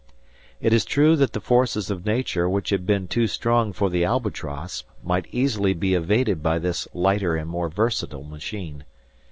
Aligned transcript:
It 0.59 0.73
is 0.73 0.83
true 0.83 1.15
that 1.17 1.33
the 1.33 1.39
forces 1.39 1.91
of 1.91 2.07
Nature 2.07 2.49
which 2.49 2.71
had 2.71 2.87
been 2.87 3.07
too 3.07 3.27
strong 3.27 3.71
for 3.71 3.87
the 3.91 4.03
"Albatross," 4.03 4.83
might 5.03 5.27
easily 5.31 5.75
be 5.75 5.93
evaded 5.93 6.41
by 6.41 6.57
this 6.57 6.87
lighter 6.95 7.35
and 7.35 7.47
more 7.47 7.69
versatile 7.69 8.23
machine. 8.23 8.83